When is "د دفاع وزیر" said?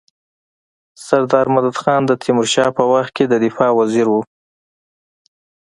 3.27-4.07